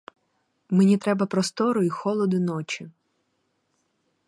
Мені 0.69 0.97
треба 0.97 1.25
простору 1.25 1.83
і 1.83 1.89
холоду 1.89 2.39
ночі. 2.39 2.89